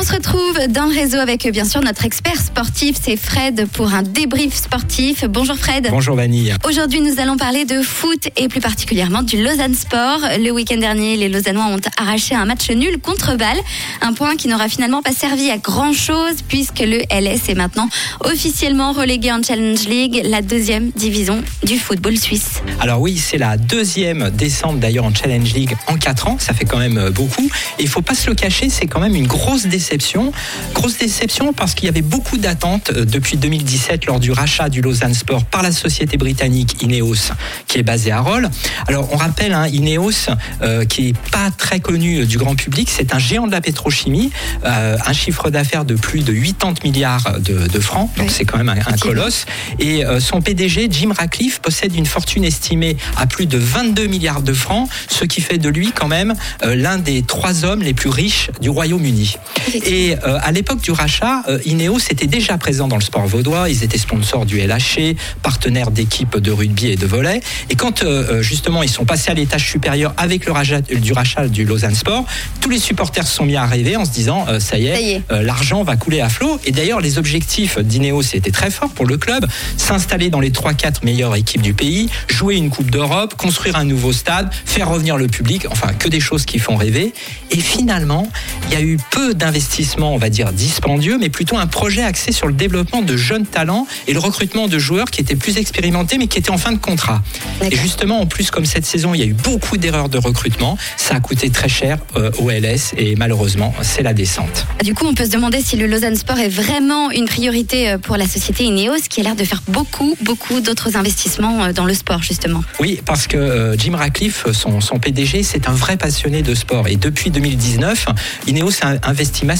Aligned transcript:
On 0.00 0.02
se 0.02 0.14
retrouve 0.14 0.58
dans 0.70 0.86
le 0.86 0.94
réseau 0.94 1.18
avec 1.18 1.46
bien 1.52 1.66
sûr 1.66 1.82
notre 1.82 2.06
expert 2.06 2.40
sportif, 2.40 2.96
c'est 3.02 3.18
Fred 3.18 3.66
pour 3.70 3.92
un 3.92 4.00
débrief 4.00 4.54
sportif. 4.54 5.26
Bonjour 5.28 5.58
Fred. 5.58 5.88
Bonjour 5.90 6.16
Vanille. 6.16 6.54
Aujourd'hui 6.66 7.02
nous 7.02 7.20
allons 7.20 7.36
parler 7.36 7.66
de 7.66 7.82
foot 7.82 8.30
et 8.38 8.48
plus 8.48 8.62
particulièrement 8.62 9.22
du 9.22 9.44
Lausanne 9.44 9.74
Sport. 9.74 10.20
Le 10.42 10.52
week-end 10.52 10.78
dernier, 10.78 11.18
les 11.18 11.28
Lausannois 11.28 11.66
ont 11.66 11.80
arraché 11.98 12.34
un 12.34 12.46
match 12.46 12.70
nul 12.70 12.98
contre 12.98 13.36
Bâle, 13.36 13.58
un 14.00 14.14
point 14.14 14.36
qui 14.36 14.48
n'aura 14.48 14.70
finalement 14.70 15.02
pas 15.02 15.12
servi 15.12 15.50
à 15.50 15.58
grand 15.58 15.92
chose 15.92 16.36
puisque 16.48 16.80
le 16.80 17.00
LS 17.10 17.50
est 17.50 17.54
maintenant 17.54 17.90
officiellement 18.20 18.92
relégué 18.92 19.30
en 19.30 19.42
Challenge 19.42 19.84
League, 19.86 20.22
la 20.24 20.40
deuxième 20.40 20.92
division 20.92 21.42
du 21.62 21.78
football 21.78 22.16
suisse. 22.16 22.62
Alors 22.80 23.02
oui, 23.02 23.18
c'est 23.18 23.36
la 23.36 23.58
deuxième 23.58 24.30
descente 24.30 24.80
d'ailleurs 24.80 25.04
en 25.04 25.14
Challenge 25.14 25.52
League 25.52 25.76
en 25.88 25.98
4 25.98 26.28
ans, 26.28 26.36
ça 26.38 26.54
fait 26.54 26.64
quand 26.64 26.78
même 26.78 27.10
beaucoup. 27.10 27.50
Il 27.78 27.88
faut 27.88 28.00
pas 28.00 28.14
se 28.14 28.30
le 28.30 28.34
cacher, 28.34 28.70
c'est 28.70 28.86
quand 28.86 29.00
même 29.00 29.14
une 29.14 29.26
grosse 29.26 29.66
déception. 29.90 30.32
Grosse 30.72 30.98
déception 30.98 31.52
parce 31.52 31.74
qu'il 31.74 31.86
y 31.86 31.88
avait 31.88 32.02
beaucoup 32.02 32.38
d'attentes 32.38 32.90
euh, 32.94 33.04
depuis 33.04 33.36
2017 33.36 34.06
lors 34.06 34.20
du 34.20 34.30
rachat 34.30 34.68
du 34.68 34.80
Lausanne 34.80 35.14
Sport 35.14 35.44
par 35.44 35.62
la 35.62 35.72
société 35.72 36.16
britannique 36.16 36.80
Ineos 36.80 37.32
qui 37.66 37.78
est 37.78 37.82
basée 37.82 38.12
à 38.12 38.20
Roll. 38.20 38.48
Alors 38.86 39.08
on 39.12 39.16
rappelle, 39.16 39.52
hein, 39.52 39.66
Ineos 39.66 40.30
euh, 40.62 40.84
qui 40.84 41.08
est 41.08 41.18
pas 41.30 41.50
très 41.50 41.80
connu 41.80 42.24
du 42.24 42.38
grand 42.38 42.54
public, 42.54 42.88
c'est 42.90 43.14
un 43.14 43.18
géant 43.18 43.46
de 43.46 43.52
la 43.52 43.60
pétrochimie, 43.60 44.30
un 44.64 45.12
chiffre 45.12 45.50
d'affaires 45.50 45.84
de 45.84 45.94
plus 45.94 46.20
de 46.20 46.32
80 46.32 46.74
milliards 46.84 47.40
de, 47.40 47.80
francs, 47.80 48.10
donc 48.16 48.30
c'est 48.30 48.44
quand 48.44 48.58
même 48.58 48.68
un, 48.68 48.96
colosse. 48.96 49.46
Et 49.78 50.02
son 50.18 50.40
PDG, 50.40 50.88
Jim 50.90 51.12
Ratcliffe, 51.16 51.60
possède 51.60 51.94
une 51.94 52.06
fortune 52.06 52.44
estimée 52.44 52.96
à 53.16 53.26
plus 53.26 53.46
de 53.46 53.58
22 53.58 54.06
milliards 54.06 54.42
de 54.42 54.52
francs, 54.52 54.88
ce 55.08 55.24
qui 55.24 55.40
fait 55.40 55.58
de 55.58 55.68
lui 55.68 55.92
quand 55.92 56.08
même 56.08 56.34
l'un 56.62 56.98
des 56.98 57.22
trois 57.22 57.64
hommes 57.64 57.82
les 57.82 57.94
plus 57.94 58.10
riches 58.10 58.50
du 58.60 58.68
Royaume-Uni. 58.68 59.36
Et 59.84 60.16
euh, 60.24 60.38
à 60.42 60.52
l'époque 60.52 60.80
du 60.80 60.90
rachat, 60.90 61.42
euh, 61.48 61.58
Ineos 61.64 61.98
était 62.10 62.26
déjà 62.26 62.58
présent 62.58 62.88
dans 62.88 62.96
le 62.96 63.02
sport 63.02 63.26
vaudois. 63.26 63.68
Ils 63.68 63.84
étaient 63.84 63.98
sponsors 63.98 64.46
du 64.46 64.58
LHC, 64.58 65.16
partenaires 65.42 65.90
d'équipes 65.90 66.38
de 66.38 66.50
rugby 66.50 66.88
et 66.88 66.96
de 66.96 67.06
volley. 67.06 67.40
Et 67.70 67.74
quand 67.74 68.02
euh, 68.02 68.42
justement 68.42 68.82
ils 68.82 68.88
sont 68.88 69.04
passés 69.04 69.30
à 69.30 69.34
l'étage 69.34 69.68
supérieur 69.68 70.14
avec 70.16 70.46
le 70.46 70.52
rachat, 70.52 70.80
du 70.80 71.12
rachat 71.12 71.48
du 71.48 71.64
Lausanne 71.64 71.94
Sport, 71.94 72.24
tous 72.60 72.70
les 72.70 72.78
supporters 72.78 73.26
se 73.26 73.34
sont 73.34 73.44
mis 73.44 73.56
à 73.56 73.66
rêver 73.66 73.96
en 73.96 74.04
se 74.04 74.10
disant 74.10 74.46
ça 74.58 74.78
y 74.78 74.86
est, 74.86 75.22
l'argent 75.30 75.82
va 75.82 75.96
couler 75.96 76.20
à 76.20 76.28
flot. 76.28 76.58
Et 76.64 76.72
d'ailleurs, 76.72 77.00
les 77.00 77.18
objectifs 77.18 77.78
d'Ineos 77.78 78.22
étaient 78.34 78.50
très 78.50 78.70
forts 78.70 78.90
pour 78.90 79.06
le 79.06 79.16
club 79.16 79.46
s'installer 79.76 80.30
dans 80.30 80.40
les 80.40 80.50
3-4 80.50 81.04
meilleures 81.04 81.36
équipes 81.36 81.62
du 81.62 81.74
pays, 81.74 82.08
jouer 82.28 82.56
une 82.56 82.70
Coupe 82.70 82.90
d'Europe, 82.90 83.34
construire 83.34 83.76
un 83.76 83.84
nouveau 83.84 84.12
stade, 84.12 84.50
faire 84.64 84.88
revenir 84.88 85.16
le 85.16 85.26
public, 85.26 85.66
enfin 85.70 85.92
que 85.92 86.08
des 86.08 86.20
choses 86.20 86.44
qui 86.44 86.58
font 86.58 86.76
rêver. 86.76 87.12
Et 87.50 87.60
finalement, 87.60 88.28
il 88.68 88.74
y 88.74 88.76
a 88.76 88.80
eu 88.80 88.98
peu 89.10 89.34
d'investissements, 89.34 89.69
on 89.98 90.18
va 90.18 90.30
dire, 90.30 90.52
dispendieux, 90.52 91.18
mais 91.18 91.28
plutôt 91.28 91.56
un 91.56 91.66
projet 91.66 92.02
axé 92.02 92.32
sur 92.32 92.46
le 92.46 92.52
développement 92.52 93.02
de 93.02 93.16
jeunes 93.16 93.46
talents 93.46 93.86
et 94.08 94.12
le 94.12 94.18
recrutement 94.18 94.68
de 94.68 94.78
joueurs 94.78 95.10
qui 95.10 95.20
étaient 95.20 95.36
plus 95.36 95.58
expérimentés, 95.58 96.18
mais 96.18 96.26
qui 96.26 96.38
étaient 96.38 96.50
en 96.50 96.58
fin 96.58 96.72
de 96.72 96.78
contrat. 96.78 97.22
Et 97.70 97.76
justement, 97.76 98.20
en 98.20 98.26
plus, 98.26 98.50
comme 98.50 98.64
cette 98.64 98.86
saison, 98.86 99.14
il 99.14 99.20
y 99.20 99.22
a 99.22 99.26
eu 99.26 99.32
beaucoup 99.32 99.76
d'erreurs 99.76 100.08
de 100.08 100.18
recrutement, 100.18 100.76
ça 100.96 101.14
a 101.14 101.20
coûté 101.20 101.50
très 101.50 101.68
cher 101.68 101.98
euh, 102.16 102.30
au 102.38 102.50
LS 102.50 102.92
et 102.96 103.14
malheureusement, 103.16 103.74
c'est 103.82 104.02
la 104.02 104.12
descente. 104.12 104.66
Du 104.82 104.94
coup, 104.94 105.06
on 105.06 105.14
peut 105.14 105.24
se 105.24 105.30
demander 105.30 105.60
si 105.60 105.76
le 105.76 105.86
Lausanne 105.86 106.16
Sport 106.16 106.38
est 106.38 106.48
vraiment 106.48 107.10
une 107.10 107.26
priorité 107.26 107.90
euh, 107.90 107.98
pour 107.98 108.16
la 108.16 108.26
société 108.26 108.64
Ineos, 108.64 109.08
qui 109.08 109.20
a 109.20 109.24
l'air 109.24 109.36
de 109.36 109.44
faire 109.44 109.62
beaucoup, 109.68 110.16
beaucoup 110.22 110.60
d'autres 110.60 110.96
investissements 110.96 111.64
euh, 111.64 111.72
dans 111.72 111.84
le 111.84 111.94
sport, 111.94 112.22
justement. 112.22 112.62
Oui, 112.80 113.00
parce 113.04 113.26
que 113.26 113.74
Jim 113.78 113.96
Ratcliffe, 113.96 114.46
son, 114.52 114.80
son 114.80 114.98
PDG, 114.98 115.42
c'est 115.42 115.68
un 115.68 115.72
vrai 115.72 115.96
passionné 115.96 116.42
de 116.42 116.54
sport. 116.54 116.88
Et 116.88 116.96
depuis 116.96 117.30
2019, 117.30 118.06
Ineos 118.46 118.70
a 118.82 119.08
investi 119.08 119.46
massivement 119.46 119.59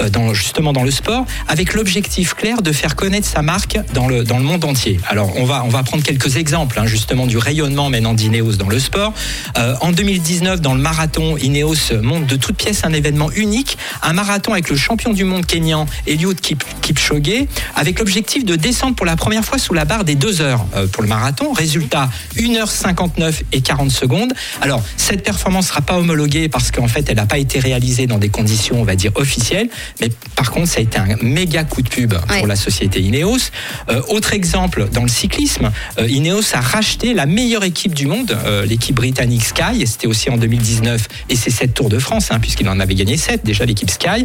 euh, 0.00 0.08
dans, 0.10 0.34
justement 0.34 0.72
dans 0.72 0.82
le 0.82 0.90
sport 0.90 1.24
avec 1.48 1.74
l'objectif 1.74 2.34
clair 2.34 2.62
de 2.62 2.72
faire 2.72 2.94
connaître 2.96 3.26
sa 3.26 3.42
marque 3.42 3.78
dans 3.94 4.08
le, 4.08 4.24
dans 4.24 4.38
le 4.38 4.44
monde 4.44 4.64
entier. 4.64 5.00
Alors 5.08 5.32
on 5.36 5.44
va, 5.44 5.64
on 5.64 5.68
va 5.68 5.82
prendre 5.82 6.02
quelques 6.02 6.36
exemples 6.36 6.78
hein, 6.78 6.86
justement 6.86 7.26
du 7.26 7.38
rayonnement 7.38 7.90
maintenant 7.90 8.14
d'Ineos 8.14 8.56
dans 8.56 8.68
le 8.68 8.78
sport. 8.78 9.12
Euh, 9.58 9.74
en 9.80 9.92
2019, 9.92 10.60
dans 10.60 10.74
le 10.74 10.80
marathon, 10.80 11.36
Ineos 11.36 12.00
monte 12.02 12.26
de 12.26 12.36
toutes 12.36 12.56
pièces 12.56 12.84
un 12.84 12.92
événement 12.92 13.30
unique, 13.32 13.78
un 14.02 14.12
marathon 14.12 14.52
avec 14.52 14.70
le 14.70 14.76
champion 14.76 15.12
du 15.12 15.24
monde 15.24 15.46
kényan 15.46 15.86
Eliud 16.06 16.38
Kipchoge, 16.40 17.46
avec 17.74 17.98
l'objectif 17.98 18.44
de 18.44 18.56
descendre 18.56 18.94
pour 18.94 19.06
la 19.06 19.16
première 19.16 19.44
fois 19.44 19.58
sous 19.58 19.74
la 19.74 19.84
barre 19.84 20.04
des 20.04 20.14
deux 20.14 20.40
heures 20.40 20.64
euh, 20.76 20.86
pour 20.86 21.02
le 21.02 21.08
marathon. 21.08 21.52
Résultat, 21.52 22.10
1h59 22.36 23.42
et 23.52 23.60
40 23.60 23.90
secondes. 23.90 24.32
Alors 24.60 24.82
cette 24.96 25.22
performance 25.22 25.68
sera 25.68 25.80
pas 25.80 25.98
homologuée 25.98 26.48
parce 26.48 26.70
qu'en 26.70 26.88
fait 26.88 27.08
elle 27.08 27.16
n'a 27.16 27.26
pas 27.26 27.38
été 27.38 27.58
réalisée 27.58 28.06
dans 28.06 28.18
des 28.18 28.28
conditions, 28.28 28.80
on 28.80 28.84
va 28.84 28.96
dire, 28.96 29.03
officielles. 29.14 29.68
Mais 30.00 30.10
par 30.36 30.50
contre, 30.50 30.68
ça 30.68 30.78
a 30.78 30.82
été 30.82 30.98
un 30.98 31.16
méga 31.22 31.64
coup 31.64 31.82
de 31.82 31.88
pub 31.88 32.14
pour 32.14 32.46
la 32.46 32.56
société 32.56 33.00
Ineos. 33.00 33.50
Euh, 33.88 34.00
autre 34.08 34.32
exemple, 34.32 34.88
dans 34.92 35.02
le 35.02 35.08
cyclisme, 35.08 35.70
euh, 35.98 36.08
Ineos 36.08 36.54
a 36.54 36.60
racheté 36.60 37.14
la 37.14 37.26
meilleure 37.26 37.64
équipe 37.64 37.94
du 37.94 38.06
monde, 38.06 38.36
euh, 38.46 38.64
l'équipe 38.64 38.96
britannique 38.96 39.44
Sky. 39.44 39.86
C'était 39.86 40.06
aussi 40.06 40.30
en 40.30 40.36
2019 40.36 41.08
et 41.28 41.36
c'est 41.36 41.50
cette 41.50 41.74
Tour 41.74 41.88
de 41.88 41.98
France, 41.98 42.28
hein, 42.30 42.38
puisqu'il 42.40 42.68
en 42.68 42.78
avait 42.78 42.94
gagné 42.94 43.16
7 43.16 43.44
déjà 43.44 43.64
l'équipe 43.64 43.90
Sky. 43.90 44.24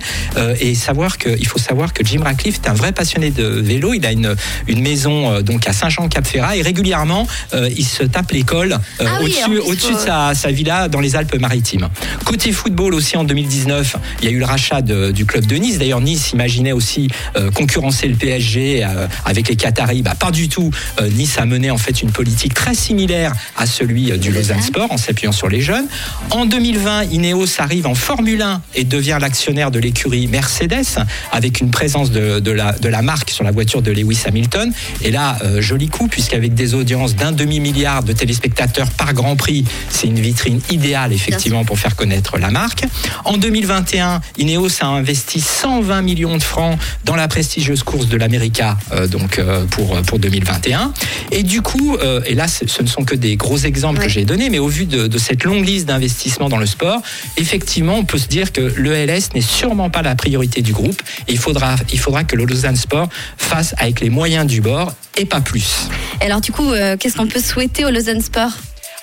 et 0.59 0.75
savoir 0.75 1.17
que, 1.17 1.29
il 1.39 1.47
faut 1.47 1.57
savoir 1.57 1.93
que 1.93 2.05
Jim 2.05 2.21
Ratcliffe 2.23 2.59
est 2.63 2.69
un 2.69 2.73
vrai 2.73 2.91
passionné 2.91 3.31
de 3.31 3.43
vélo. 3.43 3.93
Il 3.93 4.05
a 4.05 4.11
une, 4.11 4.35
une 4.67 4.81
maison 4.81 5.41
donc 5.41 5.67
à 5.67 5.73
Saint-Jean-Cap-Ferrat 5.73 6.57
et 6.57 6.61
régulièrement 6.61 7.27
il 7.53 7.85
se 7.85 8.03
tape 8.03 8.31
l'école 8.31 8.77
ah 8.99 9.21
au-dessus, 9.21 9.57
au-dessus 9.57 9.93
de 9.93 9.99
sa, 9.99 10.33
sa 10.35 10.51
villa 10.51 10.87
dans 10.87 10.99
les 10.99 11.15
Alpes-Maritimes. 11.15 11.89
Côté 12.25 12.51
football 12.51 12.93
aussi 12.93 13.17
en 13.17 13.23
2019, 13.23 13.95
il 14.21 14.25
y 14.25 14.27
a 14.27 14.31
eu 14.31 14.39
le 14.39 14.45
rachat 14.45 14.68
du 14.81 15.25
club 15.25 15.45
de 15.45 15.55
Nice. 15.55 15.77
D'ailleurs, 15.77 16.01
Nice 16.01 16.31
imaginait 16.31 16.71
aussi 16.71 17.09
euh, 17.35 17.51
concurrencer 17.51 18.07
le 18.07 18.15
PSG 18.15 18.83
euh, 18.83 19.07
avec 19.25 19.49
les 19.49 19.55
Qataris. 19.55 20.01
Bah, 20.01 20.15
pas 20.17 20.31
du 20.31 20.49
tout. 20.49 20.71
Euh, 20.99 21.09
nice 21.09 21.37
a 21.37 21.45
mené 21.45 21.71
en 21.71 21.77
fait 21.77 22.01
une 22.01 22.11
politique 22.11 22.53
très 22.53 22.75
similaire 22.75 23.33
à 23.57 23.65
celui 23.65 24.17
du 24.17 24.31
Lausanne 24.31 24.61
Sport 24.61 24.91
en 24.91 24.97
s'appuyant 24.97 25.31
sur 25.31 25.49
les 25.49 25.61
jeunes. 25.61 25.87
En 26.31 26.45
2020, 26.45 27.05
Ineos 27.11 27.59
arrive 27.59 27.87
en 27.87 27.95
Formule 27.95 28.41
1 28.41 28.61
et 28.75 28.83
devient 28.83 29.17
l'actionnaire 29.19 29.71
de 29.71 29.79
l'écurie 29.79 30.27
Mercedes 30.27 30.99
avec 31.31 31.59
une 31.61 31.71
présence 31.71 32.11
de, 32.11 32.39
de, 32.39 32.51
la, 32.51 32.73
de 32.73 32.89
la 32.89 33.01
marque 33.01 33.29
sur 33.31 33.43
la 33.43 33.51
voiture 33.51 33.81
de 33.81 33.91
Lewis 33.91 34.21
Hamilton. 34.25 34.71
Et 35.01 35.11
là, 35.11 35.37
joli 35.59 35.87
coup, 35.87 36.07
puisqu'avec 36.07 36.53
des 36.53 36.73
audiences 36.73 37.15
d'un 37.15 37.31
demi-milliard 37.31 38.03
de 38.03 38.13
téléspectateurs 38.13 38.91
par 38.91 39.13
Grand 39.13 39.35
Prix, 39.35 39.65
c'est 39.89 40.07
une 40.07 40.19
vitrine 40.19 40.61
idéale 40.69 41.13
effectivement 41.13 41.65
pour 41.65 41.79
faire 41.79 41.95
connaître 41.95 42.37
la 42.37 42.51
marque. 42.51 42.85
En 43.25 43.37
2021, 43.37 44.21
Ineos 44.37 44.58
a 44.81 44.85
investi 44.85 45.39
120 45.39 46.01
millions 46.01 46.37
de 46.37 46.43
francs 46.43 46.77
dans 47.05 47.15
la 47.15 47.27
prestigieuse 47.27 47.83
course 47.83 48.07
de 48.07 48.17
l'América 48.17 48.77
euh, 48.91 49.07
donc 49.07 49.39
euh, 49.39 49.65
pour 49.65 50.01
pour 50.01 50.19
2021. 50.19 50.93
Et 51.31 51.43
du 51.43 51.61
coup, 51.61 51.95
euh, 51.95 52.21
et 52.25 52.35
là, 52.35 52.47
ce 52.47 52.81
ne 52.81 52.87
sont 52.87 53.03
que 53.03 53.15
des 53.15 53.35
gros 53.35 53.57
exemples 53.57 54.01
que 54.01 54.09
j'ai 54.09 54.25
donnés, 54.25 54.49
mais 54.49 54.59
au 54.59 54.67
vu 54.67 54.85
de, 54.85 55.17
cette 55.17 55.43
longue 55.43 55.65
liste 55.65 55.87
d'investissements 55.87 56.49
dans 56.49 56.57
le 56.57 56.65
sport, 56.65 57.01
effectivement, 57.37 57.95
on 57.95 58.05
peut 58.05 58.17
se 58.17 58.27
dire 58.27 58.51
que 58.51 58.61
le 58.61 58.93
LS 58.93 59.33
n'est 59.35 59.41
sûrement 59.41 59.89
pas 59.89 60.01
la 60.01 60.15
priorité 60.15 60.61
du 60.61 60.73
groupe. 60.73 61.01
il 61.27 61.37
faudra 61.37 61.75
il 61.91 61.99
faudra 61.99 62.23
que 62.23 62.35
le 62.35 62.45
Lausanne 62.45 62.75
Sport 62.75 63.09
fasse 63.37 63.75
avec 63.77 63.99
les 64.01 64.09
moyens 64.09 64.45
du 64.45 64.61
bord 64.61 64.93
et 65.17 65.25
pas 65.25 65.41
plus. 65.41 65.89
alors 66.21 66.41
du 66.41 66.51
coup, 66.51 66.71
qu'est-ce 66.99 67.15
qu'on 67.15 67.27
peut 67.27 67.41
souhaiter 67.41 67.85
au 67.85 67.89
Lausanne 67.89 68.21
Sport? 68.21 68.51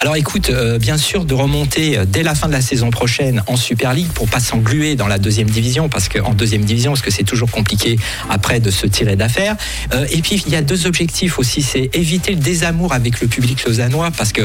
Alors 0.01 0.17
écoute, 0.17 0.51
euh, 0.51 0.79
bien 0.79 0.99
sûr 0.99 1.25
de 1.25 1.33
remonter 1.33 1.97
euh, 1.97 2.05
dès 2.07 2.23
la 2.23 2.35
fin 2.35 2.49
de 2.49 2.53
la 2.53 2.61
saison 2.61 2.91
prochaine 2.91 3.43
en 3.47 3.57
Super 3.57 3.95
League 3.95 4.11
pour 4.13 4.29
pas 4.29 4.41
s'engluer 4.41 4.95
dans 4.95 5.09
la 5.09 5.19
deuxième 5.19 5.49
division 5.49 5.89
parce 5.89 6.11
qu'en 6.11 6.35
deuxième 6.35 6.65
division 6.65 6.93
parce 6.93 7.01
que 7.01 7.11
c'est 7.11 7.25
toujours 7.25 7.51
compliqué 7.51 7.99
après 8.29 8.61
de 8.61 8.71
se 8.71 8.87
tirer 8.87 9.17
d'affaire. 9.17 9.57
Euh, 9.95 10.07
et 10.13 10.21
puis 10.21 10.43
il 10.47 10.53
y 10.53 10.57
a 10.57 10.61
deux 10.61 10.87
objectifs 10.87 11.39
aussi, 11.39 11.63
c'est 11.63 11.89
éviter 11.95 12.33
le 12.33 12.41
désamour 12.41 12.93
avec 12.93 13.23
le 13.23 13.27
public 13.27 13.65
lausannois 13.65 14.11
parce 14.11 14.33
que 14.33 14.43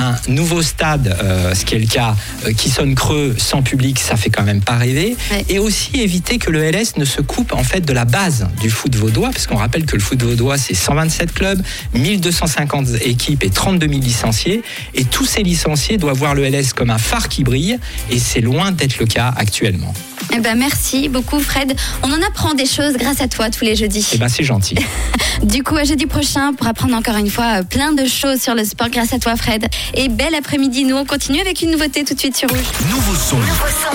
un 0.00 0.16
nouveau 0.26 0.62
stade, 0.62 1.16
ce 1.54 1.64
qui 1.64 1.76
est 1.76 1.78
le 1.78 1.86
cas, 1.86 2.16
qui 2.56 2.68
sonne 2.68 2.94
creux 2.94 3.36
sans 3.38 3.62
public, 3.62 4.00
ça 4.00 4.16
fait 4.16 4.30
quand 4.30 4.42
même 4.42 4.60
pas 4.62 4.76
rêver. 4.76 5.16
Et 5.48 5.60
aussi 5.60 6.00
éviter 6.00 6.38
que 6.38 6.50
le 6.50 6.68
LS 6.70 6.96
ne 6.96 7.04
se 7.04 7.20
coupe 7.20 7.52
en 7.52 7.62
fait 7.62 7.80
de 7.80 7.92
la 7.92 8.04
base 8.04 8.48
du 8.60 8.68
foot 8.68 8.94
vaudois 8.96 9.30
parce 9.30 9.46
qu'on 9.46 9.56
rappelle 9.56 9.86
que 9.86 9.94
le 9.94 10.02
foot 10.02 10.20
vaudois 10.20 10.58
c'est 10.58 10.74
127 10.74 11.32
clubs, 11.32 11.62
1250 11.94 12.88
équipes 13.04 13.44
et 13.44 13.50
32 13.50 13.88
000 13.88 14.00
licenciés. 14.00 14.62
Et 14.94 15.04
tous 15.04 15.24
ces 15.24 15.42
licenciés 15.42 15.98
doivent 15.98 16.18
voir 16.18 16.34
le 16.34 16.44
LS 16.48 16.72
comme 16.72 16.90
un 16.90 16.98
phare 16.98 17.28
qui 17.28 17.44
brille, 17.44 17.78
et 18.10 18.18
c'est 18.18 18.40
loin 18.40 18.72
d'être 18.72 18.98
le 18.98 19.06
cas 19.06 19.32
actuellement. 19.36 19.92
Eh 20.34 20.40
ben 20.40 20.58
merci 20.58 21.08
beaucoup 21.08 21.40
Fred. 21.40 21.74
On 22.02 22.12
en 22.12 22.22
apprend 22.22 22.54
des 22.54 22.66
choses 22.66 22.94
grâce 22.94 23.20
à 23.20 23.28
toi 23.28 23.50
tous 23.50 23.64
les 23.64 23.76
jeudis. 23.76 24.10
Eh 24.12 24.18
ben 24.18 24.28
c'est 24.28 24.44
gentil. 24.44 24.76
du 25.42 25.62
coup 25.62 25.76
à 25.76 25.84
jeudi 25.84 26.06
prochain 26.06 26.52
pour 26.52 26.66
apprendre 26.66 26.94
encore 26.94 27.16
une 27.16 27.30
fois 27.30 27.60
euh, 27.60 27.62
plein 27.62 27.92
de 27.92 28.06
choses 28.06 28.40
sur 28.40 28.54
le 28.54 28.64
sport 28.64 28.90
grâce 28.90 29.12
à 29.12 29.18
toi 29.18 29.36
Fred. 29.36 29.66
Et 29.94 30.08
bel 30.08 30.34
après-midi, 30.34 30.84
nous 30.84 30.96
on 30.96 31.04
continue 31.06 31.40
avec 31.40 31.62
une 31.62 31.70
nouveauté 31.70 32.04
tout 32.04 32.14
de 32.14 32.18
suite 32.18 32.36
sur 32.36 32.48
Rouge. 32.48 32.60
Nouveau 32.90 33.14
son. 33.14 33.36
Nouveau 33.36 33.66
son. 33.82 33.88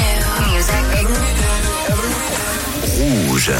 Rouge. 3.30 3.52